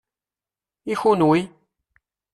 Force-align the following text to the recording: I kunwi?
I 0.91 0.93
kunwi? 1.01 1.39